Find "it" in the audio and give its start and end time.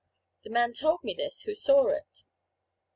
1.89-2.23